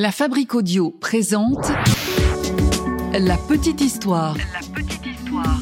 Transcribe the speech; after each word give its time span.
La 0.00 0.12
Fabrique 0.12 0.54
Audio 0.54 0.92
présente 0.92 1.72
La 3.12 3.36
Petite 3.36 3.80
Histoire. 3.80 4.36
La 4.36 4.60
Petite 4.72 5.04
Histoire. 5.04 5.60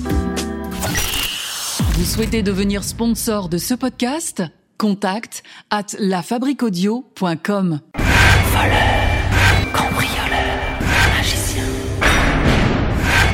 Vous 1.94 2.04
souhaitez 2.04 2.42
devenir 2.42 2.84
sponsor 2.84 3.48
de 3.48 3.56
ce 3.56 3.72
podcast? 3.72 4.42
Contact 4.76 5.42
à 5.70 5.84
lafabriquaudio.com. 5.98 7.80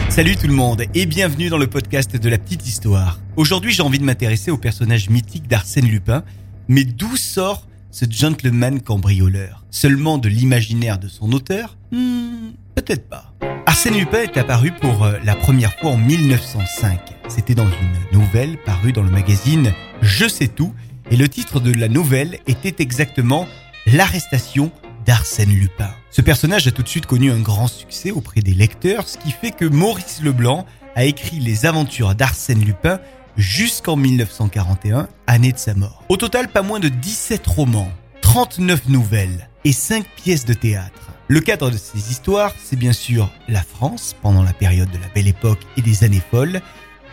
Salut 0.08 0.36
tout 0.36 0.46
le 0.46 0.54
monde 0.54 0.84
et 0.94 1.06
bienvenue 1.06 1.48
dans 1.48 1.58
le 1.58 1.66
podcast 1.66 2.16
de 2.16 2.28
la 2.28 2.38
petite 2.38 2.64
histoire. 2.64 3.18
Aujourd'hui 3.34 3.72
j'ai 3.72 3.82
envie 3.82 3.98
de 3.98 4.04
m'intéresser 4.04 4.52
au 4.52 4.56
personnage 4.56 5.10
mythique 5.10 5.48
d'Arsène 5.48 5.88
Lupin, 5.88 6.22
mais 6.68 6.84
d'où 6.84 7.16
sort 7.16 7.66
ce 7.92 8.06
gentleman 8.10 8.80
cambrioleur 8.80 9.64
Seulement 9.70 10.18
de 10.18 10.28
l'imaginaire 10.28 10.98
de 10.98 11.08
son 11.08 11.30
auteur? 11.32 11.76
Hmm, 11.92 12.50
Peut-être 12.74 13.08
pas. 13.08 13.32
Arsène 13.66 13.98
Lupin 13.98 14.22
est 14.22 14.36
apparu 14.38 14.72
pour 14.80 15.04
euh, 15.04 15.18
la 15.24 15.34
première 15.36 15.74
fois 15.78 15.90
en 15.90 15.96
1905. 15.98 16.98
C'était 17.28 17.54
dans 17.54 17.68
une 17.68 18.18
nouvelle 18.18 18.56
parue 18.64 18.92
dans 18.92 19.02
le 19.02 19.10
magazine 19.10 19.72
Je 20.00 20.26
sais 20.26 20.48
tout 20.48 20.74
et 21.10 21.16
le 21.16 21.28
titre 21.28 21.60
de 21.60 21.72
la 21.72 21.88
nouvelle 21.88 22.38
était 22.46 22.82
exactement 22.82 23.46
L'arrestation 23.86 24.72
d'Arsène 25.04 25.50
Lupin. 25.50 25.90
Ce 26.10 26.22
personnage 26.22 26.66
a 26.66 26.70
tout 26.70 26.82
de 26.82 26.88
suite 26.88 27.06
connu 27.06 27.30
un 27.30 27.40
grand 27.40 27.66
succès 27.66 28.10
auprès 28.10 28.40
des 28.40 28.54
lecteurs, 28.54 29.08
ce 29.08 29.18
qui 29.18 29.32
fait 29.32 29.50
que 29.50 29.64
Maurice 29.64 30.20
Leblanc 30.22 30.64
a 30.94 31.04
écrit 31.04 31.40
les 31.40 31.66
aventures 31.66 32.14
d'Arsène 32.14 32.64
Lupin 32.64 33.00
jusqu'en 33.36 33.96
1941, 33.96 35.08
année 35.26 35.52
de 35.52 35.58
sa 35.58 35.74
mort. 35.74 36.04
Au 36.08 36.16
total, 36.16 36.48
pas 36.48 36.62
moins 36.62 36.80
de 36.80 36.88
17 36.88 37.46
romans, 37.46 37.90
39 38.20 38.88
nouvelles 38.88 39.48
et 39.64 39.72
5 39.72 40.04
pièces 40.16 40.44
de 40.44 40.54
théâtre. 40.54 41.10
Le 41.28 41.40
cadre 41.40 41.70
de 41.70 41.76
ces 41.76 42.10
histoires, 42.10 42.54
c'est 42.62 42.76
bien 42.76 42.92
sûr 42.92 43.30
la 43.48 43.62
France, 43.62 44.14
pendant 44.20 44.42
la 44.42 44.52
période 44.52 44.90
de 44.90 44.98
la 44.98 45.08
Belle 45.14 45.28
Époque 45.28 45.60
et 45.76 45.82
des 45.82 46.04
années 46.04 46.22
folles, 46.30 46.60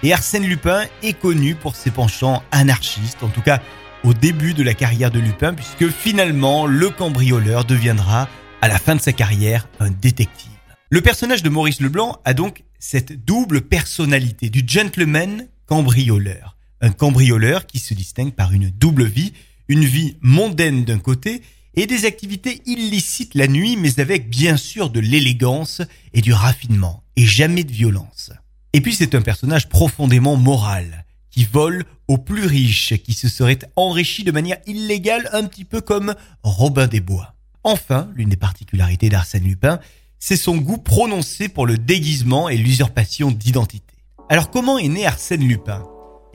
et 0.03 0.13
Arsène 0.13 0.45
Lupin 0.45 0.83
est 1.03 1.13
connu 1.13 1.55
pour 1.55 1.75
ses 1.75 1.91
penchants 1.91 2.41
anarchistes, 2.51 3.23
en 3.23 3.29
tout 3.29 3.41
cas 3.41 3.61
au 4.03 4.13
début 4.13 4.53
de 4.53 4.63
la 4.63 4.73
carrière 4.73 5.11
de 5.11 5.19
Lupin, 5.19 5.53
puisque 5.53 5.89
finalement 5.89 6.65
le 6.65 6.89
cambrioleur 6.89 7.65
deviendra, 7.65 8.27
à 8.61 8.67
la 8.67 8.77
fin 8.77 8.95
de 8.95 9.01
sa 9.01 9.13
carrière, 9.13 9.67
un 9.79 9.89
détective. 9.89 10.51
Le 10.89 11.01
personnage 11.01 11.43
de 11.43 11.49
Maurice 11.49 11.81
Leblanc 11.81 12.17
a 12.25 12.33
donc 12.33 12.63
cette 12.79 13.25
double 13.25 13.61
personnalité 13.61 14.49
du 14.49 14.63
gentleman 14.65 15.47
cambrioleur. 15.69 16.57
Un 16.81 16.89
cambrioleur 16.89 17.67
qui 17.67 17.77
se 17.77 17.93
distingue 17.93 18.33
par 18.33 18.53
une 18.53 18.71
double 18.71 19.05
vie, 19.05 19.33
une 19.67 19.85
vie 19.85 20.17
mondaine 20.21 20.83
d'un 20.83 20.97
côté 20.97 21.43
et 21.75 21.85
des 21.85 22.05
activités 22.05 22.63
illicites 22.65 23.35
la 23.35 23.47
nuit, 23.47 23.77
mais 23.77 23.99
avec 23.99 24.31
bien 24.31 24.57
sûr 24.57 24.89
de 24.89 24.99
l'élégance 24.99 25.83
et 26.13 26.21
du 26.21 26.33
raffinement, 26.33 27.03
et 27.15 27.25
jamais 27.25 27.63
de 27.63 27.71
violence. 27.71 28.31
Et 28.73 28.81
puis 28.81 28.95
c'est 28.95 29.13
un 29.13 29.21
personnage 29.21 29.69
profondément 29.69 30.37
moral, 30.37 31.05
qui 31.29 31.43
vole 31.43 31.85
aux 32.07 32.17
plus 32.17 32.47
riches, 32.47 32.95
qui 33.03 33.13
se 33.13 33.29
seraient 33.29 33.59
enrichis 33.75 34.23
de 34.23 34.31
manière 34.31 34.57
illégale, 34.65 35.29
un 35.33 35.43
petit 35.43 35.65
peu 35.65 35.81
comme 35.81 36.15
Robin 36.41 36.87
des 36.87 36.99
Bois. 36.99 37.35
Enfin, 37.63 38.09
l'une 38.15 38.29
des 38.29 38.37
particularités 38.37 39.09
d'Arsène 39.09 39.43
Lupin, 39.43 39.79
c'est 40.17 40.35
son 40.35 40.57
goût 40.57 40.79
prononcé 40.79 41.47
pour 41.47 41.67
le 41.67 41.77
déguisement 41.77 42.49
et 42.49 42.57
l'usurpation 42.57 43.29
d'identité. 43.29 43.88
Alors 44.31 44.51
comment 44.51 44.77
est 44.77 44.89
né 44.89 45.07
Arsène 45.07 45.41
Lupin? 45.41 45.83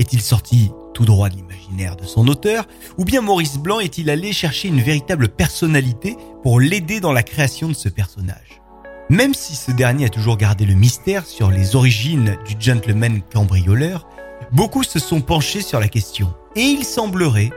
Est-il 0.01 0.21
sorti 0.21 0.73
tout 0.95 1.05
droit 1.05 1.29
de 1.29 1.37
l'imaginaire 1.37 1.95
de 1.95 2.05
son 2.05 2.27
auteur, 2.27 2.67
ou 2.99 3.05
bien 3.05 3.21
Maurice 3.21 3.57
Blanc 3.57 3.79
est-il 3.79 4.11
allé 4.11 4.33
chercher 4.33 4.67
une 4.67 4.81
véritable 4.81 5.29
personnalité 5.29 6.17
pour 6.43 6.59
l'aider 6.59 6.99
dans 6.99 7.13
la 7.13 7.23
création 7.23 7.69
de 7.69 7.73
ce 7.73 7.89
personnage? 7.89 8.61
Même 9.11 9.33
si 9.33 9.55
ce 9.55 9.71
dernier 9.71 10.07
a 10.07 10.09
toujours 10.09 10.37
gardé 10.37 10.67
le 10.67 10.75
mystère 10.75 11.25
sur 11.25 11.53
les 11.53 11.77
origines 11.77 12.37
du 12.45 12.57
gentleman 12.59 13.23
cambrioleur, 13.33 14.09
beaucoup 14.51 14.83
se 14.83 14.99
sont 14.99 15.21
penchés 15.21 15.63
sur 15.63 15.79
la 15.79 15.87
question. 15.87 16.35
Et 16.57 16.63
il 16.63 16.85
semblerait 16.85 17.51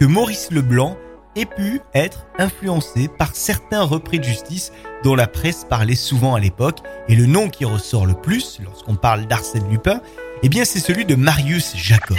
que 0.00 0.06
Maurice 0.06 0.50
Leblanc 0.50 0.96
ait 1.36 1.46
pu 1.46 1.80
être 1.94 2.26
influencé 2.38 3.08
par 3.08 3.34
certains 3.34 3.82
repris 3.82 4.18
de 4.18 4.24
justice 4.24 4.72
dont 5.02 5.14
la 5.14 5.26
presse 5.26 5.64
parlait 5.68 5.94
souvent 5.94 6.34
à 6.34 6.40
l'époque, 6.40 6.80
et 7.08 7.14
le 7.14 7.26
nom 7.26 7.48
qui 7.48 7.64
ressort 7.64 8.06
le 8.06 8.14
plus 8.14 8.60
lorsqu'on 8.62 8.96
parle 8.96 9.26
d'Arsène 9.26 9.68
Lupin, 9.70 10.00
eh 10.42 10.48
bien 10.48 10.64
c'est 10.64 10.80
celui 10.80 11.04
de 11.04 11.14
Marius 11.14 11.76
Jacob. 11.76 12.18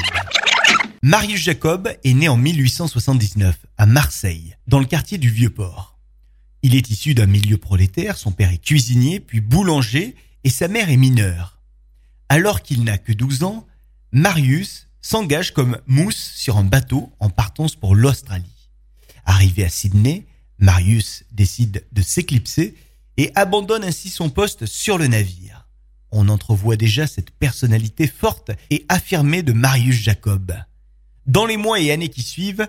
Marius 1.01 1.41
Jacob 1.41 1.89
est 2.03 2.13
né 2.13 2.27
en 2.27 2.37
1879 2.37 3.57
à 3.77 3.85
Marseille, 3.85 4.55
dans 4.67 4.79
le 4.79 4.85
quartier 4.85 5.17
du 5.17 5.29
Vieux-Port. 5.29 5.99
Il 6.63 6.75
est 6.75 6.89
issu 6.89 7.13
d'un 7.13 7.27
milieu 7.27 7.57
prolétaire, 7.57 8.17
son 8.17 8.31
père 8.31 8.51
est 8.51 8.63
cuisinier, 8.63 9.19
puis 9.19 9.39
boulanger, 9.39 10.15
et 10.43 10.49
sa 10.49 10.67
mère 10.67 10.89
est 10.89 10.97
mineure. 10.97 11.59
Alors 12.27 12.61
qu'il 12.63 12.83
n'a 12.83 12.97
que 12.97 13.13
12 13.13 13.43
ans, 13.43 13.67
Marius 14.11 14.87
s'engage 15.01 15.53
comme 15.53 15.77
mousse 15.85 16.31
sur 16.35 16.57
un 16.57 16.63
bateau 16.63 17.11
en 17.19 17.29
partance 17.29 17.75
pour 17.75 17.93
l'Australie. 17.93 18.54
Arrivé 19.25 19.63
à 19.63 19.69
Sydney, 19.69 20.25
Marius 20.59 21.23
décide 21.31 21.85
de 21.91 22.01
s'éclipser 22.01 22.75
et 23.17 23.31
abandonne 23.35 23.83
ainsi 23.83 24.09
son 24.09 24.29
poste 24.29 24.65
sur 24.65 24.97
le 24.97 25.07
navire. 25.07 25.67
On 26.11 26.29
entrevoit 26.29 26.77
déjà 26.77 27.07
cette 27.07 27.31
personnalité 27.31 28.07
forte 28.07 28.51
et 28.69 28.85
affirmée 28.87 29.43
de 29.43 29.53
Marius 29.53 29.95
Jacob. 29.95 30.53
Dans 31.25 31.45
les 31.45 31.57
mois 31.57 31.79
et 31.79 31.91
années 31.91 32.09
qui 32.09 32.21
suivent, 32.21 32.67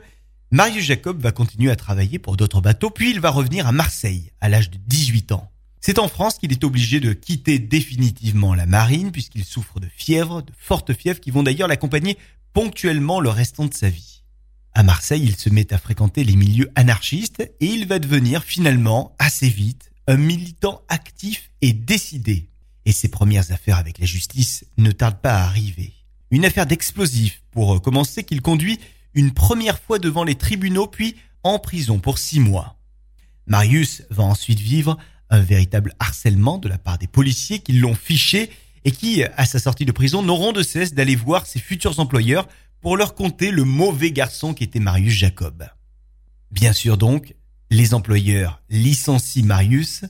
Marius 0.50 0.84
Jacob 0.84 1.21
va 1.21 1.33
continuer 1.33 1.71
à 1.71 1.77
travailler 1.77 2.19
pour 2.19 2.37
d'autres 2.37 2.61
bateaux, 2.61 2.91
puis 2.91 3.11
il 3.11 3.21
va 3.21 3.31
revenir 3.31 3.66
à 3.66 3.72
Marseille 3.72 4.33
à 4.41 4.49
l'âge 4.49 4.71
de 4.71 4.78
18 4.87 5.33
ans. 5.33 5.50
C'est 5.81 5.99
en 5.99 6.09
France 6.09 6.39
qu'il 6.39 6.50
est 6.50 6.65
obligé 6.65 6.99
de 6.99 7.12
quitter 7.12 7.59
définitivement 7.59 8.55
la 8.55 8.66
marine 8.66 9.12
puisqu'il 9.12 9.45
souffre 9.45 9.78
de 9.78 9.89
fièvre, 9.95 10.43
de 10.43 10.53
fortes 10.59 10.93
fièvres 10.93 11.21
qui 11.21 11.31
vont 11.31 11.43
d'ailleurs 11.43 11.69
l'accompagner 11.69 12.19
ponctuellement 12.53 13.21
le 13.21 13.28
restant 13.28 13.66
de 13.66 13.75
sa 13.75 13.89
vie. 13.89 14.16
À 14.77 14.83
Marseille, 14.83 15.23
il 15.25 15.37
se 15.37 15.49
met 15.49 15.73
à 15.73 15.79
fréquenter 15.79 16.23
les 16.23 16.37
milieux 16.37 16.71
anarchistes 16.75 17.41
et 17.61 17.67
il 17.67 17.87
va 17.87 17.99
devenir 17.99 18.45
finalement, 18.45 19.17
assez 19.19 19.49
vite, 19.49 19.91
un 20.07 20.19
militant 20.19 20.83
actif 20.91 21.51
et 21.63 21.73
décidé. 21.73 22.51
Et 22.85 22.93
ses 22.93 23.09
premières 23.09 23.53
affaires 23.53 23.79
avec 23.79 23.99
la 23.99 24.05
justice 24.05 24.67
ne 24.77 24.91
tardent 24.91 25.23
pas 25.23 25.33
à 25.33 25.45
arriver. 25.45 25.95
Une 26.31 26.45
affaire 26.45 26.67
d'explosifs, 26.67 27.43
pour 27.53 27.81
commencer, 27.81 28.23
qu'il 28.23 28.43
conduit 28.43 28.79
une 29.15 29.33
première 29.33 29.79
fois 29.79 29.99
devant 29.99 30.25
les 30.25 30.35
tribunaux, 30.35 30.89
puis 30.89 31.17
en 31.43 31.59
prison 31.59 31.99
pour 31.99 32.19
six 32.19 32.39
mois. 32.39 32.77
Marius 33.47 34.03
va 34.11 34.25
ensuite 34.25 34.61
vivre 34.61 34.99
un 35.31 35.41
véritable 35.41 35.95
harcèlement 36.01 36.59
de 36.59 36.69
la 36.69 36.77
part 36.77 36.99
des 36.99 37.07
policiers 37.07 37.61
qui 37.61 37.73
l'ont 37.73 37.95
fiché 37.95 38.51
et 38.85 38.91
qui, 38.91 39.25
à 39.25 39.47
sa 39.47 39.59
sortie 39.59 39.87
de 39.87 39.93
prison, 39.93 40.23
n'auront 40.23 40.53
de 40.53 40.63
cesse 40.63 40.93
d'aller 40.93 41.17
voir 41.17 41.47
ses 41.47 41.61
futurs 41.61 41.99
employeurs 41.99 42.47
pour 42.81 42.97
leur 42.97 43.15
conter 43.15 43.51
le 43.51 43.65
mauvais 43.65 44.13
garçon 44.13 44.55
qu'était 44.55 44.81
Marius 44.81 45.15
Jacob. 45.15 45.67
Bien 46.51 46.73
sûr 46.73 46.97
donc, 46.97 47.35
les 47.71 47.95
employeurs 47.95 48.63
licencient 48.71 49.45
Marius 49.45 50.05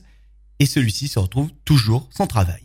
et 0.59 0.65
celui-ci 0.65 1.07
se 1.07 1.19
retrouve 1.19 1.51
toujours 1.65 2.07
sans 2.11 2.27
travail. 2.27 2.63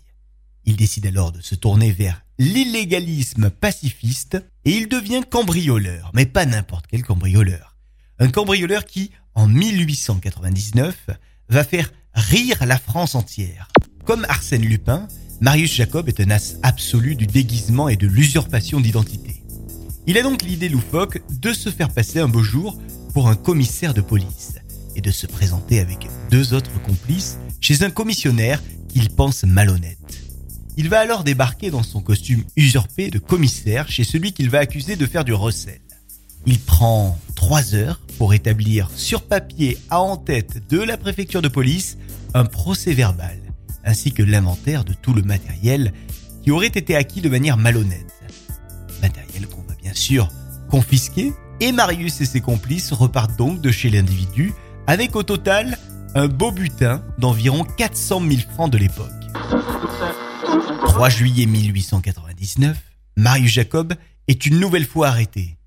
Il 0.64 0.76
décide 0.76 1.06
alors 1.06 1.32
de 1.32 1.40
se 1.40 1.54
tourner 1.54 1.90
vers 1.90 2.22
l'illégalisme 2.38 3.50
pacifiste 3.50 4.42
et 4.64 4.76
il 4.76 4.88
devient 4.88 5.22
cambrioleur, 5.28 6.10
mais 6.14 6.26
pas 6.26 6.46
n'importe 6.46 6.86
quel 6.88 7.02
cambrioleur. 7.02 7.76
Un 8.18 8.28
cambrioleur 8.28 8.84
qui, 8.84 9.10
en 9.34 9.48
1899, 9.48 11.10
va 11.48 11.64
faire 11.64 11.90
rire 12.14 12.64
la 12.64 12.78
France 12.78 13.14
entière. 13.14 13.68
Comme 14.04 14.26
Arsène 14.28 14.64
Lupin, 14.64 15.08
Marius 15.40 15.74
Jacob 15.74 16.08
est 16.08 16.20
un 16.20 16.30
as 16.30 16.56
absolu 16.62 17.16
du 17.16 17.26
déguisement 17.26 17.88
et 17.88 17.96
de 17.96 18.06
l'usurpation 18.06 18.80
d'identité. 18.80 19.41
Il 20.06 20.18
a 20.18 20.22
donc 20.22 20.42
l'idée 20.42 20.68
loufoque 20.68 21.22
de 21.30 21.52
se 21.52 21.70
faire 21.70 21.88
passer 21.88 22.18
un 22.18 22.26
beau 22.26 22.42
jour 22.42 22.76
pour 23.14 23.28
un 23.28 23.36
commissaire 23.36 23.94
de 23.94 24.00
police 24.00 24.54
et 24.96 25.00
de 25.00 25.12
se 25.12 25.28
présenter 25.28 25.78
avec 25.78 26.08
deux 26.28 26.54
autres 26.54 26.82
complices 26.82 27.38
chez 27.60 27.84
un 27.84 27.90
commissionnaire 27.90 28.60
qu'il 28.88 29.10
pense 29.10 29.44
malhonnête. 29.44 29.98
Il 30.76 30.88
va 30.88 30.98
alors 30.98 31.22
débarquer 31.22 31.70
dans 31.70 31.84
son 31.84 32.00
costume 32.00 32.42
usurpé 32.56 33.10
de 33.10 33.20
commissaire 33.20 33.88
chez 33.88 34.02
celui 34.02 34.32
qu'il 34.32 34.50
va 34.50 34.58
accuser 34.58 34.96
de 34.96 35.06
faire 35.06 35.24
du 35.24 35.34
recel. 35.34 35.80
Il 36.46 36.58
prend 36.58 37.16
trois 37.36 37.76
heures 37.76 38.00
pour 38.18 38.34
établir 38.34 38.90
sur 38.96 39.22
papier 39.22 39.78
à 39.88 40.00
en-tête 40.00 40.68
de 40.68 40.80
la 40.80 40.96
préfecture 40.96 41.42
de 41.42 41.48
police 41.48 41.96
un 42.34 42.44
procès 42.44 42.92
verbal, 42.92 43.38
ainsi 43.84 44.12
que 44.12 44.24
l'inventaire 44.24 44.84
de 44.84 44.94
tout 44.94 45.12
le 45.12 45.22
matériel 45.22 45.92
qui 46.42 46.50
aurait 46.50 46.66
été 46.66 46.96
acquis 46.96 47.20
de 47.20 47.28
manière 47.28 47.56
malhonnête. 47.56 48.11
Bien 49.92 50.00
sûr 50.00 50.28
et 51.60 51.70
Marius 51.70 52.22
et 52.22 52.24
ses 52.24 52.40
complices 52.40 52.92
repartent 52.92 53.36
donc 53.36 53.60
de 53.60 53.70
chez 53.70 53.90
l'individu 53.90 54.54
avec 54.86 55.14
au 55.16 55.22
total 55.22 55.76
un 56.14 56.28
beau 56.28 56.50
butin 56.50 57.04
d'environ 57.18 57.64
400 57.64 58.22
000 58.26 58.40
francs 58.54 58.72
de 58.72 58.78
l'époque. 58.78 59.12
3 60.86 61.08
juillet 61.10 61.44
1899, 61.44 62.78
Marius 63.18 63.52
Jacob 63.52 63.92
est 64.28 64.46
une 64.46 64.60
nouvelle 64.60 64.86
fois 64.86 65.08
arrêté. 65.08 65.58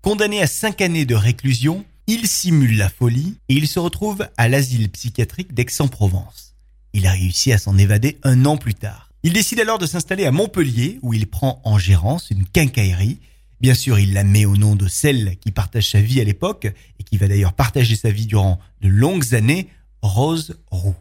Condamné 0.00 0.40
à 0.40 0.46
5 0.46 0.80
années 0.80 1.04
de 1.04 1.16
réclusion, 1.16 1.84
Il 2.06 2.28
simule 2.28 2.76
la 2.76 2.88
folie 2.88 3.34
et 3.48 3.54
il 3.54 3.66
se 3.66 3.80
retrouve 3.80 4.28
à 4.36 4.48
l'asile 4.48 4.88
psychiatrique 4.90 5.54
d'Aix-en-Provence. 5.54 6.54
Il 6.92 7.08
a 7.08 7.10
réussi 7.10 7.52
à 7.52 7.58
s'en 7.58 7.76
évader 7.76 8.18
un 8.22 8.44
an 8.44 8.58
plus 8.58 8.74
tard. 8.74 9.10
Il 9.24 9.32
décide 9.32 9.58
alors 9.58 9.78
de 9.78 9.86
s'installer 9.86 10.24
à 10.24 10.30
Montpellier 10.30 11.00
où 11.02 11.12
il 11.12 11.26
prend 11.26 11.60
en 11.64 11.78
gérance 11.78 12.30
une 12.30 12.44
quincaillerie. 12.44 13.18
Bien 13.60 13.74
sûr, 13.74 13.98
il 13.98 14.12
la 14.12 14.24
met 14.24 14.44
au 14.44 14.56
nom 14.56 14.76
de 14.76 14.86
celle 14.86 15.36
qui 15.38 15.50
partage 15.50 15.90
sa 15.90 16.00
vie 16.00 16.20
à 16.20 16.24
l'époque 16.24 16.66
et 16.98 17.04
qui 17.04 17.16
va 17.16 17.28
d'ailleurs 17.28 17.54
partager 17.54 17.96
sa 17.96 18.10
vie 18.10 18.26
durant 18.26 18.58
de 18.82 18.88
longues 18.88 19.34
années, 19.34 19.68
Rose 20.02 20.58
Roux. 20.70 20.96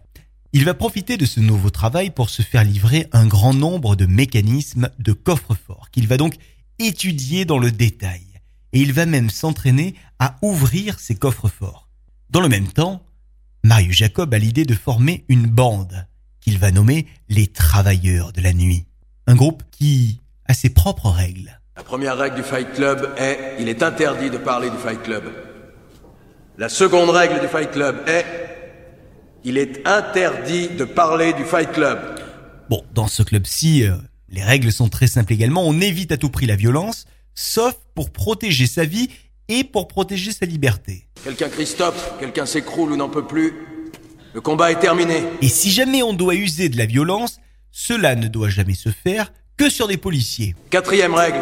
Il 0.54 0.64
va 0.64 0.74
profiter 0.74 1.18
de 1.18 1.26
ce 1.26 1.42
nouveau 1.42 1.70
travail 1.70 2.12
pour 2.12 2.30
se 2.30 2.42
faire 2.42 2.64
livrer 2.64 3.08
un 3.12 3.28
grand 3.28 3.54
nombre 3.54 3.98
de 3.98 4.06
mécanismes 4.06 4.90
de 5.00 5.12
coffre-fort 5.12 5.90
qu'il 5.92 6.08
va 6.08 6.16
donc 6.16 6.36
étudier 6.80 7.44
dans 7.44 7.60
le 7.60 7.74
détail. 7.74 8.24
Et 8.72 8.80
il 8.80 8.94
va 8.94 9.06
même 9.06 9.30
s'entraîner 9.30 9.96
à 10.20 10.38
ouvrir 10.42 11.00
ces 11.00 11.16
coffres-forts. 11.16 11.90
Dans 12.30 12.40
le 12.40 12.48
même 12.48 12.68
temps, 12.68 13.04
Marius 13.64 13.98
Jacob 13.98 14.34
a 14.34 14.40
l'idée 14.40 14.66
de 14.66 14.76
former 14.76 15.26
une 15.28 15.48
bande 15.48 16.08
qu'il 16.40 16.58
va 16.58 16.72
nommer 16.72 17.06
les 17.28 17.48
Travailleurs 17.48 18.32
de 18.32 18.40
la 18.40 18.54
Nuit. 18.54 18.86
Un 19.28 19.36
groupe 19.36 19.64
qui 19.72 20.22
a 20.46 20.54
ses 20.54 20.70
propres 20.70 21.10
règles. 21.10 21.60
La 21.78 21.84
première 21.84 22.18
règle 22.18 22.38
du 22.38 22.44
Fight 22.44 22.72
Club 22.74 23.14
est 23.18 23.58
il 23.60 23.68
est 23.68 23.84
interdit 23.84 24.30
de 24.30 24.38
parler 24.38 24.70
du 24.70 24.78
Fight 24.78 25.04
Club. 25.04 25.24
La 26.58 26.70
seconde 26.70 27.10
règle 27.10 27.42
du 27.42 27.50
Fight 27.50 27.70
Club 27.72 27.98
est 28.08 28.26
il 29.44 29.58
est 29.58 29.86
interdit 29.86 30.70
de 30.70 30.86
parler 30.86 31.34
du 31.34 31.44
Fight 31.44 31.74
Club. 31.74 32.00
Bon, 32.70 32.82
dans 32.94 33.08
ce 33.08 33.24
club-ci, 33.24 33.84
euh, 33.84 33.96
les 34.30 34.42
règles 34.42 34.72
sont 34.72 34.88
très 34.88 35.08
simples 35.08 35.34
également. 35.34 35.68
On 35.68 35.82
évite 35.82 36.14
à 36.14 36.18
tout 36.18 36.30
prix 36.30 36.46
la 36.46 36.56
violence, 36.56 37.08
sauf 37.34 37.76
pour 37.94 38.10
protéger 38.12 38.68
sa 38.68 38.86
vie 38.86 39.10
et 39.50 39.66
pour 39.66 39.90
protéger 39.90 40.32
sa 40.32 40.46
liberté. 40.46 41.10
Quelqu'un 41.26 41.50
crie 41.50 41.68
stop, 41.68 41.94
quelqu'un 42.22 42.46
s'écroule 42.46 42.94
ou 42.94 42.96
n'en 42.96 43.10
peut 43.10 43.28
plus. 43.28 43.54
Le 44.34 44.40
combat 44.40 44.72
est 44.72 44.80
terminé. 44.80 45.24
Et 45.42 45.50
si 45.50 45.72
jamais 45.72 46.04
on 46.04 46.14
doit 46.14 46.36
user 46.36 46.70
de 46.70 46.78
la 46.78 46.86
violence, 46.86 47.42
cela 47.72 48.16
ne 48.16 48.30
doit 48.30 48.50
jamais 48.50 48.76
se 48.76 48.90
faire 48.90 49.34
que 49.58 49.70
sur 49.70 49.88
des 49.88 49.98
policiers. 49.98 50.56
Quatrième 50.70 51.14
règle, 51.14 51.40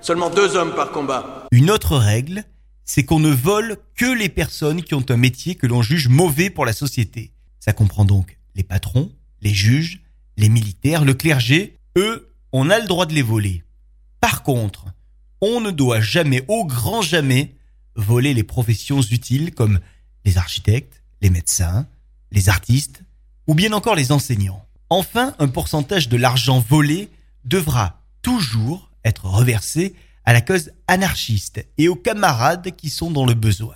seulement 0.00 0.30
deux 0.30 0.56
hommes 0.56 0.74
par 0.74 0.90
combat. 0.90 1.46
Une 1.50 1.70
autre 1.70 1.96
règle, 1.96 2.44
c'est 2.84 3.04
qu'on 3.04 3.20
ne 3.20 3.30
vole 3.30 3.76
que 3.96 4.06
les 4.06 4.28
personnes 4.28 4.82
qui 4.82 4.94
ont 4.94 5.04
un 5.08 5.16
métier 5.16 5.54
que 5.54 5.66
l'on 5.66 5.82
juge 5.82 6.08
mauvais 6.08 6.50
pour 6.50 6.64
la 6.64 6.72
société. 6.72 7.32
Ça 7.60 7.72
comprend 7.72 8.04
donc 8.04 8.38
les 8.54 8.62
patrons, 8.62 9.12
les 9.42 9.52
juges, 9.52 10.00
les 10.36 10.48
militaires, 10.48 11.04
le 11.04 11.14
clergé. 11.14 11.76
Eux, 11.96 12.32
on 12.52 12.70
a 12.70 12.78
le 12.78 12.86
droit 12.86 13.06
de 13.06 13.14
les 13.14 13.22
voler. 13.22 13.62
Par 14.20 14.42
contre, 14.42 14.86
on 15.40 15.60
ne 15.60 15.70
doit 15.70 16.00
jamais, 16.00 16.44
au 16.48 16.64
grand 16.64 17.02
jamais, 17.02 17.54
voler 17.94 18.34
les 18.34 18.44
professions 18.44 19.02
utiles 19.02 19.54
comme 19.54 19.80
les 20.24 20.38
architectes, 20.38 21.02
les 21.20 21.30
médecins, 21.30 21.86
les 22.32 22.48
artistes 22.48 23.02
ou 23.46 23.54
bien 23.54 23.72
encore 23.72 23.94
les 23.94 24.12
enseignants. 24.12 24.64
Enfin, 24.90 25.34
un 25.38 25.48
pourcentage 25.48 26.08
de 26.08 26.16
l'argent 26.16 26.60
volé 26.60 27.10
devra 27.44 28.02
toujours 28.22 28.87
être 29.04 29.26
reversé 29.26 29.94
à 30.24 30.32
la 30.32 30.40
cause 30.40 30.72
anarchiste 30.86 31.64
et 31.78 31.88
aux 31.88 31.96
camarades 31.96 32.76
qui 32.76 32.90
sont 32.90 33.10
dans 33.10 33.26
le 33.26 33.34
besoin. 33.34 33.74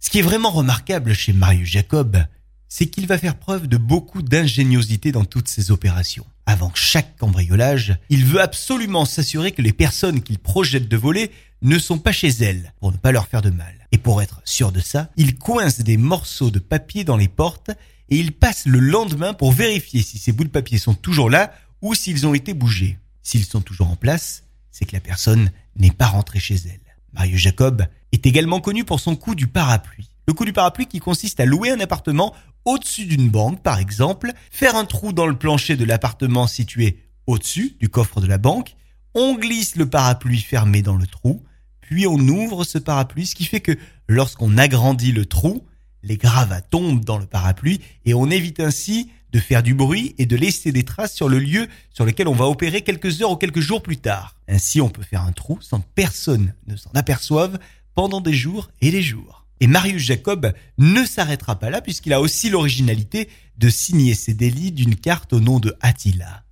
Ce 0.00 0.10
qui 0.10 0.18
est 0.18 0.22
vraiment 0.22 0.50
remarquable 0.50 1.12
chez 1.14 1.32
Marius 1.32 1.68
Jacob, 1.68 2.24
c'est 2.68 2.86
qu'il 2.86 3.06
va 3.06 3.18
faire 3.18 3.36
preuve 3.36 3.66
de 3.66 3.76
beaucoup 3.76 4.22
d'ingéniosité 4.22 5.12
dans 5.12 5.24
toutes 5.24 5.48
ses 5.48 5.70
opérations. 5.70 6.26
Avant 6.46 6.72
chaque 6.74 7.16
cambriolage, 7.18 7.96
il 8.08 8.24
veut 8.24 8.40
absolument 8.40 9.04
s'assurer 9.04 9.52
que 9.52 9.62
les 9.62 9.72
personnes 9.72 10.22
qu'il 10.22 10.38
projette 10.38 10.88
de 10.88 10.96
voler 10.96 11.30
ne 11.62 11.78
sont 11.78 11.98
pas 11.98 12.12
chez 12.12 12.28
elles, 12.28 12.72
pour 12.80 12.90
ne 12.90 12.96
pas 12.96 13.12
leur 13.12 13.28
faire 13.28 13.42
de 13.42 13.50
mal. 13.50 13.86
Et 13.92 13.98
pour 13.98 14.22
être 14.22 14.40
sûr 14.44 14.72
de 14.72 14.80
ça, 14.80 15.10
il 15.16 15.36
coince 15.36 15.80
des 15.80 15.96
morceaux 15.96 16.50
de 16.50 16.58
papier 16.58 17.04
dans 17.04 17.16
les 17.16 17.28
portes 17.28 17.70
et 18.08 18.16
il 18.16 18.32
passe 18.32 18.66
le 18.66 18.78
lendemain 18.78 19.34
pour 19.34 19.52
vérifier 19.52 20.02
si 20.02 20.18
ces 20.18 20.32
bouts 20.32 20.44
de 20.44 20.48
papier 20.48 20.78
sont 20.78 20.94
toujours 20.94 21.30
là 21.30 21.52
ou 21.82 21.94
s'ils 21.94 22.26
ont 22.26 22.34
été 22.34 22.54
bougés. 22.54 22.98
S'ils 23.22 23.44
sont 23.44 23.60
toujours 23.60 23.90
en 23.90 23.96
place, 23.96 24.44
c'est 24.70 24.84
que 24.84 24.94
la 24.94 25.00
personne 25.00 25.50
n'est 25.76 25.90
pas 25.90 26.06
rentrée 26.06 26.40
chez 26.40 26.56
elle. 26.56 26.80
Mario 27.12 27.36
Jacob 27.36 27.86
est 28.12 28.26
également 28.26 28.60
connu 28.60 28.84
pour 28.84 29.00
son 29.00 29.16
coup 29.16 29.34
du 29.34 29.46
parapluie. 29.46 30.08
Le 30.26 30.34
coup 30.34 30.44
du 30.44 30.52
parapluie 30.52 30.86
qui 30.86 31.00
consiste 31.00 31.40
à 31.40 31.44
louer 31.44 31.70
un 31.70 31.80
appartement 31.80 32.34
au-dessus 32.64 33.06
d'une 33.06 33.28
banque, 33.28 33.62
par 33.62 33.78
exemple, 33.78 34.32
faire 34.50 34.76
un 34.76 34.84
trou 34.84 35.12
dans 35.12 35.26
le 35.26 35.36
plancher 35.36 35.76
de 35.76 35.84
l'appartement 35.84 36.46
situé 36.46 36.98
au-dessus 37.26 37.76
du 37.80 37.88
coffre 37.88 38.20
de 38.20 38.26
la 38.26 38.38
banque, 38.38 38.76
on 39.14 39.34
glisse 39.34 39.76
le 39.76 39.88
parapluie 39.88 40.40
fermé 40.40 40.82
dans 40.82 40.96
le 40.96 41.06
trou, 41.06 41.42
puis 41.80 42.06
on 42.06 42.18
ouvre 42.18 42.64
ce 42.64 42.78
parapluie, 42.78 43.26
ce 43.26 43.34
qui 43.34 43.44
fait 43.44 43.60
que 43.60 43.76
lorsqu'on 44.08 44.56
agrandit 44.58 45.12
le 45.12 45.26
trou, 45.26 45.66
les 46.02 46.16
gravats 46.16 46.60
tombent 46.60 47.04
dans 47.04 47.18
le 47.18 47.26
parapluie 47.26 47.80
et 48.04 48.14
on 48.14 48.30
évite 48.30 48.60
ainsi 48.60 49.10
de 49.32 49.40
faire 49.40 49.62
du 49.62 49.74
bruit 49.74 50.14
et 50.18 50.26
de 50.26 50.36
laisser 50.36 50.72
des 50.72 50.84
traces 50.84 51.14
sur 51.14 51.28
le 51.28 51.38
lieu 51.38 51.68
sur 51.90 52.04
lequel 52.04 52.28
on 52.28 52.34
va 52.34 52.46
opérer 52.46 52.82
quelques 52.82 53.22
heures 53.22 53.30
ou 53.30 53.36
quelques 53.36 53.60
jours 53.60 53.82
plus 53.82 53.96
tard. 53.96 54.36
Ainsi, 54.46 54.80
on 54.80 54.90
peut 54.90 55.02
faire 55.02 55.22
un 55.22 55.32
trou 55.32 55.58
sans 55.60 55.80
que 55.80 55.88
personne 55.94 56.54
ne 56.66 56.76
s'en 56.76 56.90
aperçoive 56.94 57.58
pendant 57.94 58.20
des 58.20 58.34
jours 58.34 58.70
et 58.80 58.90
des 58.90 59.02
jours. 59.02 59.46
Et 59.60 59.66
Marius 59.66 60.02
Jacob 60.02 60.52
ne 60.78 61.04
s'arrêtera 61.04 61.58
pas 61.58 61.70
là 61.70 61.80
puisqu'il 61.80 62.12
a 62.12 62.20
aussi 62.20 62.50
l'originalité 62.50 63.28
de 63.58 63.70
signer 63.70 64.14
ses 64.14 64.34
délits 64.34 64.72
d'une 64.72 64.96
carte 64.96 65.32
au 65.32 65.40
nom 65.40 65.60
de 65.60 65.74
Attila. 65.80 66.44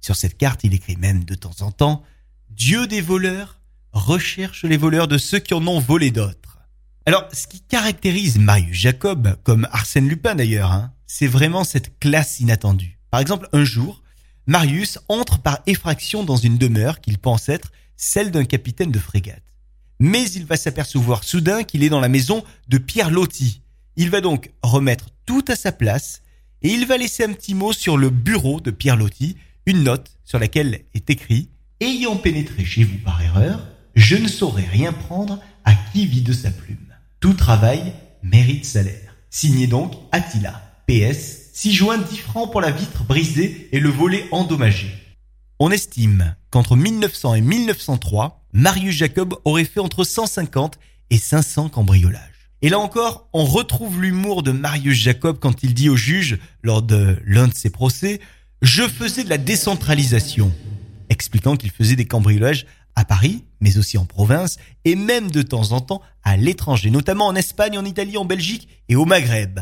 Sur 0.00 0.16
cette 0.16 0.36
carte, 0.36 0.64
il 0.64 0.74
écrit 0.74 0.96
même 0.96 1.24
de 1.24 1.34
temps 1.34 1.60
en 1.60 1.70
temps 1.70 2.02
Dieu 2.50 2.86
des 2.86 3.00
voleurs 3.00 3.60
recherche 3.92 4.64
les 4.64 4.76
voleurs 4.76 5.08
de 5.08 5.18
ceux 5.18 5.38
qui 5.38 5.54
en 5.54 5.66
ont 5.66 5.78
volé 5.78 6.10
d'autres. 6.10 6.58
Alors, 7.06 7.28
ce 7.32 7.46
qui 7.46 7.60
caractérise 7.60 8.38
Marius 8.38 8.76
Jacob, 8.76 9.36
comme 9.42 9.68
Arsène 9.72 10.08
Lupin 10.08 10.34
d'ailleurs, 10.34 10.72
hein, 10.72 10.93
c'est 11.06 11.26
vraiment 11.26 11.64
cette 11.64 11.98
classe 11.98 12.40
inattendue. 12.40 12.98
Par 13.10 13.20
exemple, 13.20 13.48
un 13.52 13.64
jour, 13.64 14.02
Marius 14.46 14.98
entre 15.08 15.38
par 15.38 15.60
effraction 15.66 16.24
dans 16.24 16.36
une 16.36 16.58
demeure 16.58 17.00
qu'il 17.00 17.18
pense 17.18 17.48
être 17.48 17.72
celle 17.96 18.30
d'un 18.30 18.44
capitaine 18.44 18.90
de 18.90 18.98
frégate 18.98 19.44
mais 19.98 20.28
il 20.30 20.44
va 20.44 20.56
s'apercevoir 20.56 21.24
soudain 21.24 21.62
qu'il 21.62 21.82
est 21.82 21.88
dans 21.88 22.00
la 22.00 22.08
maison 22.08 22.44
de 22.68 22.78
Pierre 22.78 23.10
Loti. 23.10 23.62
Il 23.96 24.10
va 24.10 24.20
donc 24.20 24.50
remettre 24.62 25.10
tout 25.24 25.44
à 25.48 25.56
sa 25.56 25.72
place 25.72 26.22
et 26.62 26.68
il 26.68 26.86
va 26.86 26.96
laisser 26.96 27.24
un 27.24 27.32
petit 27.32 27.54
mot 27.54 27.72
sur 27.72 27.96
le 27.96 28.10
bureau 28.10 28.60
de 28.60 28.70
Pierre 28.70 28.96
Loti, 28.96 29.36
une 29.66 29.84
note 29.84 30.16
sur 30.24 30.38
laquelle 30.38 30.80
est 30.94 31.10
écrit 31.10 31.48
Ayant 31.80 32.16
pénétré 32.16 32.64
chez 32.64 32.84
vous 32.84 32.98
par 32.98 33.20
erreur, 33.22 33.66
je 33.94 34.16
ne 34.16 34.28
saurais 34.28 34.66
rien 34.66 34.92
prendre 34.92 35.40
à 35.64 35.74
qui 35.74 36.06
vit 36.06 36.22
de 36.22 36.32
sa 36.32 36.50
plume. 36.50 36.76
Tout 37.20 37.34
travail 37.34 37.94
mérite 38.22 38.64
salaire. 38.64 39.16
Signé 39.30 39.66
donc 39.66 39.94
Attila. 40.12 40.63
PS, 40.86 41.50
6 41.54 41.72
juin 41.72 41.98
10 41.98 42.16
francs 42.18 42.50
pour 42.50 42.60
la 42.60 42.70
vitre 42.70 43.04
brisée 43.04 43.68
et 43.72 43.80
le 43.80 43.88
volet 43.88 44.26
endommagé. 44.32 44.88
On 45.58 45.70
estime 45.70 46.34
qu'entre 46.50 46.76
1900 46.76 47.34
et 47.34 47.40
1903, 47.40 48.44
Marius 48.52 48.94
Jacob 48.94 49.34
aurait 49.44 49.64
fait 49.64 49.80
entre 49.80 50.04
150 50.04 50.78
et 51.10 51.18
500 51.18 51.68
cambriolages. 51.68 52.50
Et 52.62 52.68
là 52.68 52.78
encore, 52.78 53.28
on 53.32 53.44
retrouve 53.44 54.00
l'humour 54.00 54.42
de 54.42 54.50
Marius 54.50 54.96
Jacob 54.96 55.38
quand 55.38 55.62
il 55.62 55.74
dit 55.74 55.88
au 55.88 55.96
juge, 55.96 56.38
lors 56.62 56.82
de 56.82 57.18
l'un 57.24 57.48
de 57.48 57.54
ses 57.54 57.70
procès, 57.70 58.20
je 58.62 58.82
faisais 58.82 59.24
de 59.24 59.28
la 59.28 59.38
décentralisation, 59.38 60.52
expliquant 61.10 61.56
qu'il 61.56 61.70
faisait 61.70 61.96
des 61.96 62.06
cambriolages 62.06 62.66
à 62.96 63.04
Paris, 63.04 63.44
mais 63.60 63.76
aussi 63.78 63.98
en 63.98 64.06
province, 64.06 64.58
et 64.84 64.96
même 64.96 65.30
de 65.30 65.42
temps 65.42 65.72
en 65.72 65.80
temps 65.80 66.00
à 66.22 66.36
l'étranger, 66.36 66.90
notamment 66.90 67.26
en 67.26 67.34
Espagne, 67.34 67.76
en 67.76 67.84
Italie, 67.84 68.16
en 68.16 68.24
Belgique 68.24 68.68
et 68.88 68.96
au 68.96 69.04
Maghreb. 69.04 69.60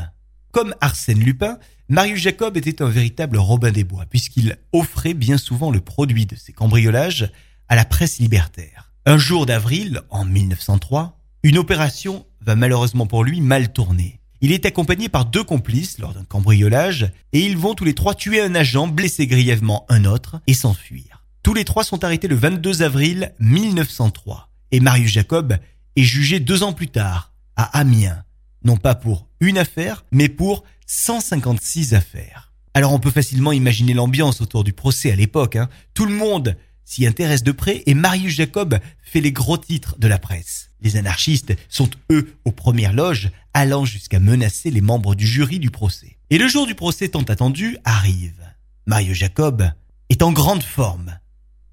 Comme 0.52 0.74
Arsène 0.82 1.20
Lupin, 1.20 1.58
Marius 1.88 2.20
Jacob 2.20 2.58
était 2.58 2.82
un 2.82 2.88
véritable 2.88 3.38
Robin 3.38 3.70
des 3.70 3.84
Bois, 3.84 4.04
puisqu'il 4.08 4.58
offrait 4.72 5.14
bien 5.14 5.38
souvent 5.38 5.70
le 5.70 5.80
produit 5.80 6.26
de 6.26 6.36
ses 6.36 6.52
cambriolages 6.52 7.30
à 7.68 7.74
la 7.74 7.86
presse 7.86 8.18
libertaire. 8.18 8.92
Un 9.06 9.16
jour 9.16 9.46
d'avril, 9.46 10.02
en 10.10 10.26
1903, 10.26 11.18
une 11.42 11.56
opération 11.56 12.26
va 12.42 12.54
malheureusement 12.54 13.06
pour 13.06 13.24
lui 13.24 13.40
mal 13.40 13.72
tourner. 13.72 14.20
Il 14.42 14.52
est 14.52 14.66
accompagné 14.66 15.08
par 15.08 15.24
deux 15.24 15.42
complices 15.42 15.98
lors 15.98 16.12
d'un 16.12 16.24
cambriolage 16.24 17.10
et 17.32 17.40
ils 17.40 17.56
vont 17.56 17.74
tous 17.74 17.84
les 17.84 17.94
trois 17.94 18.14
tuer 18.14 18.42
un 18.42 18.54
agent, 18.54 18.88
blesser 18.88 19.26
grièvement 19.26 19.86
un 19.88 20.04
autre 20.04 20.40
et 20.46 20.54
s'enfuir. 20.54 21.24
Tous 21.42 21.54
les 21.54 21.64
trois 21.64 21.82
sont 21.82 22.04
arrêtés 22.04 22.28
le 22.28 22.36
22 22.36 22.82
avril 22.82 23.32
1903 23.38 24.50
et 24.70 24.80
Marius 24.80 25.12
Jacob 25.12 25.56
est 25.96 26.02
jugé 26.02 26.40
deux 26.40 26.62
ans 26.62 26.72
plus 26.72 26.88
tard 26.88 27.32
à 27.56 27.78
Amiens, 27.78 28.24
non 28.64 28.76
pas 28.76 28.94
pour 28.94 29.28
une 29.40 29.58
affaire, 29.58 30.04
mais 30.12 30.28
pour 30.28 30.64
156 30.86 31.94
affaires. 31.94 32.52
Alors 32.74 32.92
on 32.92 32.98
peut 32.98 33.10
facilement 33.10 33.52
imaginer 33.52 33.94
l'ambiance 33.94 34.40
autour 34.40 34.64
du 34.64 34.72
procès 34.72 35.12
à 35.12 35.16
l'époque. 35.16 35.56
Hein. 35.56 35.68
Tout 35.94 36.06
le 36.06 36.14
monde 36.14 36.56
s'y 36.84 37.06
intéresse 37.06 37.42
de 37.42 37.52
près 37.52 37.82
et 37.86 37.94
Marius 37.94 38.34
Jacob 38.34 38.78
fait 39.02 39.20
les 39.20 39.32
gros 39.32 39.58
titres 39.58 39.96
de 39.98 40.08
la 40.08 40.18
presse. 40.18 40.70
Les 40.80 40.96
anarchistes 40.96 41.54
sont 41.68 41.90
eux 42.10 42.34
aux 42.44 42.52
premières 42.52 42.92
loges, 42.92 43.30
allant 43.54 43.84
jusqu'à 43.84 44.20
menacer 44.20 44.70
les 44.70 44.80
membres 44.80 45.14
du 45.14 45.26
jury 45.26 45.58
du 45.58 45.70
procès. 45.70 46.16
Et 46.30 46.38
le 46.38 46.48
jour 46.48 46.66
du 46.66 46.74
procès 46.74 47.08
tant 47.08 47.22
attendu 47.22 47.76
arrive. 47.84 48.42
Marius 48.86 49.18
Jacob 49.18 49.70
est 50.08 50.22
en 50.22 50.32
grande 50.32 50.62
forme. 50.62 51.18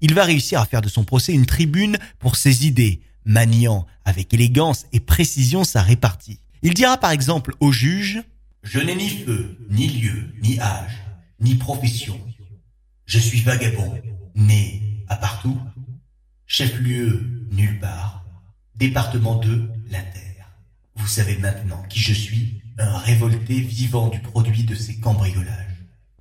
Il 0.00 0.14
va 0.14 0.24
réussir 0.24 0.60
à 0.60 0.66
faire 0.66 0.80
de 0.80 0.88
son 0.88 1.04
procès 1.04 1.32
une 1.32 1.46
tribune 1.46 1.98
pour 2.18 2.36
ses 2.36 2.66
idées, 2.66 3.00
maniant 3.24 3.86
avec 4.04 4.32
élégance 4.32 4.86
et 4.92 5.00
précision 5.00 5.64
sa 5.64 5.82
répartie. 5.82 6.40
Il 6.62 6.74
dira 6.74 6.98
par 6.98 7.10
exemple 7.10 7.54
au 7.60 7.72
juge 7.72 8.22
Je 8.62 8.80
n'ai 8.80 8.94
ni 8.94 9.08
feu, 9.08 9.56
ni 9.70 9.88
lieu, 9.88 10.34
ni 10.42 10.60
âge, 10.60 11.00
ni 11.40 11.54
profession. 11.54 12.20
Je 13.06 13.18
suis 13.18 13.40
vagabond, 13.40 13.98
né 14.34 15.02
à 15.08 15.16
partout, 15.16 15.58
chef-lieu 16.46 17.46
nulle 17.50 17.80
part, 17.80 18.24
département 18.74 19.36
2, 19.36 19.70
la 19.90 20.02
terre. 20.02 20.50
Vous 20.96 21.06
savez 21.06 21.38
maintenant 21.38 21.82
qui 21.88 22.00
je 22.00 22.12
suis, 22.12 22.60
un 22.78 22.98
révolté 22.98 23.60
vivant 23.60 24.08
du 24.08 24.20
produit 24.20 24.64
de 24.64 24.74
ces 24.74 25.00
cambriolages. 25.00 25.66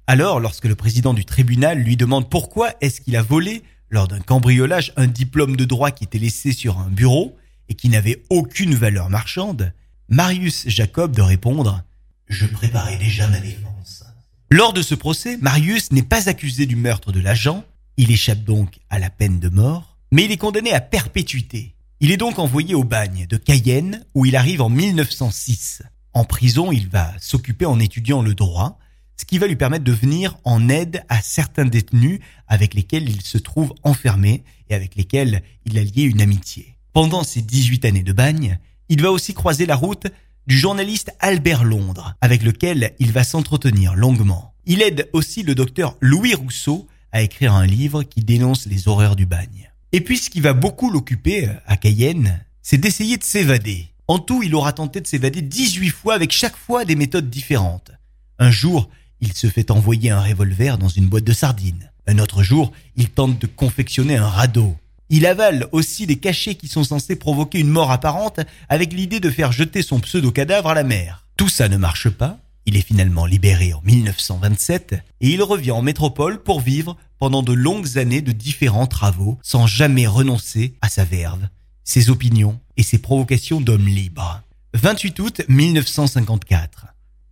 Alors, 0.08 0.40
lorsque 0.40 0.66
le 0.66 0.76
président 0.76 1.14
du 1.14 1.26
tribunal 1.26 1.80
lui 1.80 1.98
demande 1.98 2.30
pourquoi 2.30 2.74
est-ce 2.80 3.02
qu'il 3.02 3.18
a 3.18 3.22
volé 3.22 3.62
lors 3.90 4.08
d'un 4.08 4.22
cambriolage 4.22 4.94
un 4.96 5.08
diplôme 5.08 5.58
de 5.58 5.66
droit 5.66 5.92
qui 5.92 6.06
était 6.06 6.18
laissé 6.18 6.54
sur 6.54 6.80
un 6.80 6.90
bureau 6.90 7.36
et 7.68 7.76
qui 7.76 7.90
n'avait 7.90 8.24
aucune 8.30 8.74
valeur 8.74 9.10
marchande, 9.10 9.74
Marius 10.12 10.68
Jacob 10.68 11.16
de 11.16 11.22
répondre 11.22 11.84
Je 12.28 12.48
préparais 12.48 12.98
déjà 12.98 13.28
ma 13.28 13.40
défense. 13.40 14.04
Lors 14.50 14.74
de 14.74 14.82
ce 14.82 14.96
procès, 14.96 15.38
Marius 15.38 15.92
n'est 15.92 16.02
pas 16.02 16.30
accusé 16.30 16.66
du 16.66 16.76
meurtre 16.76 17.12
de 17.12 17.20
l'agent, 17.20 17.64
il 17.96 18.12
échappe 18.12 18.44
donc 18.44 18.80
à 18.90 18.98
la 18.98 19.12
peine 19.12 19.40
de 19.40 19.50
mort, 19.50 20.00
mais 20.12 20.26
il 20.26 20.32
est 20.32 20.38
condamné 20.38 20.74
à 20.74 20.82
perpétuité. 20.82 21.76
Il 22.00 22.10
est 22.10 22.18
donc 22.18 22.40
envoyé 22.40 22.74
au 22.74 22.84
bagne 22.84 23.28
de 23.28 23.38
Cayenne 23.38 24.04
où 24.16 24.26
il 24.26 24.36
arrive 24.36 24.64
en 24.64 24.70
1906. 24.70 25.84
En 26.14 26.26
prison, 26.26 26.72
il 26.72 26.90
va 26.90 27.14
s'occuper 27.20 27.68
en 27.68 27.80
étudiant 27.80 28.24
le 28.24 28.34
droit, 28.34 28.80
ce 29.16 29.26
qui 29.26 29.38
va 29.38 29.46
lui 29.46 29.58
permettre 29.58 29.84
de 29.84 29.92
venir 29.92 30.40
en 30.44 30.70
aide 30.70 31.04
à 31.10 31.22
certains 31.22 31.66
détenus 31.66 32.20
avec 32.48 32.74
lesquels 32.74 33.08
il 33.08 33.22
se 33.22 33.38
trouve 33.38 33.76
enfermé 33.84 34.44
et 34.70 34.74
avec 34.74 34.96
lesquels 34.96 35.44
il 35.66 35.78
a 35.78 35.84
lié 35.84 36.02
une 36.02 36.22
amitié. 36.22 36.78
Pendant 36.94 37.24
ses 37.24 37.44
18 37.44 37.86
années 37.86 38.02
de 38.02 38.14
bagne, 38.14 38.58
il 38.90 39.02
va 39.02 39.12
aussi 39.12 39.34
croiser 39.34 39.66
la 39.66 39.76
route 39.76 40.08
du 40.48 40.58
journaliste 40.58 41.12
Albert 41.20 41.64
Londres, 41.64 42.16
avec 42.22 42.44
lequel 42.44 42.94
il 43.00 43.12
va 43.12 43.24
s'entretenir 43.24 43.96
longuement. 43.96 44.54
Il 44.66 44.82
aide 44.82 45.10
aussi 45.14 45.44
le 45.44 45.56
docteur 45.56 45.96
Louis 46.02 46.34
Rousseau 46.34 46.88
à 47.12 47.22
écrire 47.22 47.54
un 47.54 47.66
livre 47.66 48.04
qui 48.04 48.24
dénonce 48.24 48.66
les 48.66 48.88
horreurs 48.88 49.16
du 49.16 49.26
bagne. 49.26 49.72
Et 49.92 50.02
puis 50.02 50.18
ce 50.18 50.30
qui 50.30 50.42
va 50.42 50.54
beaucoup 50.54 50.92
l'occuper 50.92 51.48
euh, 51.48 51.54
à 51.66 51.78
Cayenne, 51.78 52.44
c'est 52.62 52.78
d'essayer 52.78 53.18
de 53.18 53.24
s'évader. 53.24 53.88
En 54.08 54.20
tout, 54.20 54.44
il 54.44 54.56
aura 54.56 54.74
tenté 54.74 55.02
de 55.02 55.08
s'évader 55.08 55.42
18 55.42 55.90
fois 55.90 56.16
avec 56.16 56.32
chaque 56.32 56.58
fois 56.58 56.86
des 56.86 56.96
méthodes 56.96 57.30
différentes. 57.30 57.92
Un 58.38 58.52
jour, 58.52 58.90
il 59.22 59.34
se 59.34 59.48
fait 59.48 59.72
envoyer 59.72 60.12
un 60.12 60.22
revolver 60.22 60.78
dans 60.78 60.88
une 60.88 61.08
boîte 61.08 61.24
de 61.24 61.34
sardines. 61.34 61.92
Un 62.08 62.20
autre 62.20 62.42
jour, 62.44 62.72
il 62.96 63.10
tente 63.10 63.40
de 63.40 63.48
confectionner 63.48 64.18
un 64.18 64.28
radeau. 64.28 64.76
Il 65.12 65.26
avale 65.26 65.68
aussi 65.72 66.06
des 66.06 66.18
cachets 66.18 66.56
qui 66.56 66.68
sont 66.68 66.84
censés 66.84 67.16
provoquer 67.16 67.60
une 67.60 67.70
mort 67.70 67.92
apparente 67.92 68.40
avec 68.70 68.94
l'idée 68.94 69.20
de 69.20 69.32
faire 69.32 69.52
jeter 69.52 69.82
son 69.82 70.00
pseudo-cadavre 70.00 70.70
à 70.70 70.76
la 70.76 70.84
mer. 70.84 71.26
Tout 71.36 71.50
ça 71.50 71.68
ne 71.68 71.78
marche 71.78 72.10
pas. 72.10 72.40
Il 72.68 72.78
est 72.78 72.86
finalement 72.86 73.26
libéré 73.26 73.74
en 73.74 73.82
1927 73.82 74.94
et 75.22 75.30
il 75.30 75.42
revient 75.42 75.72
en 75.72 75.82
métropole 75.82 76.44
pour 76.44 76.62
vivre 76.62 76.96
pendant 77.18 77.42
de 77.42 77.54
longues 77.54 77.98
années 77.98 78.22
de 78.22 78.32
différents 78.32 78.86
travaux 78.86 79.40
sans 79.42 79.66
jamais 79.66 80.06
renoncer 80.06 80.76
à 80.82 80.90
sa 80.90 81.06
verve, 81.06 81.48
ses 81.84 82.12
opinions 82.12 82.60
et 82.78 82.84
ses 82.84 83.00
provocations 83.00 83.62
d'homme 83.62 83.88
libre. 83.88 84.44
28 84.76 85.20
août 85.20 85.42
1954. 85.48 86.86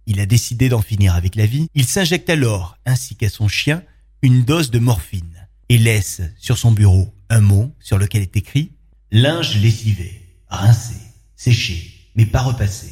Il 0.07 0.19
a 0.19 0.25
décidé 0.25 0.69
d'en 0.69 0.81
finir 0.81 1.13
avec 1.13 1.36
la 1.36 1.46
vie. 1.46 1.67
Il 1.75 1.86
s'injecte 1.86 2.31
alors, 2.31 2.77
ainsi 2.88 3.15
qu'à 3.15 3.29
son 3.29 3.48
chien, 3.48 3.84
une 4.24 4.43
dose 4.43 4.72
de 4.72 4.79
morphine 4.79 5.48
et 5.69 5.77
laisse 5.77 6.22
sur 6.39 6.57
son 6.57 6.72
bureau 6.72 7.13
un 7.29 7.41
mot 7.41 7.74
sur 7.79 7.98
lequel 7.98 8.22
est 8.22 8.38
écrit 8.38 8.72
linge 9.12 9.62
lessivé, 9.62 10.22
rincé, 10.50 10.96
séché, 11.36 11.93
mais 12.15 12.25
pas 12.25 12.41
repassé. 12.41 12.89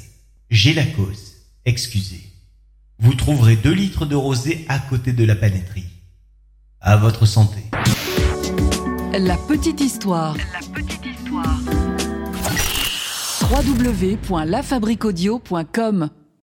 J'ai 0.49 0.73
la 0.73 0.85
cause, 0.85 1.33
excusez. 1.65 2.21
Vous 2.99 3.13
trouverez 3.13 3.57
deux 3.57 3.73
litres 3.73 4.05
de 4.05 4.15
rosé 4.15 4.65
à 4.69 4.79
côté 4.79 5.11
de 5.11 5.25
la 5.25 5.35
panetterie. 5.35 5.89
À 6.79 6.95
votre 6.97 7.25
santé. 7.25 7.61
La 9.17 9.37
petite 9.37 9.79
histoire. 9.81 10.37
La 10.37 10.59
petite 10.73 11.05
histoire. 11.05 11.59
www.lafabriquaudio.com 13.41 16.09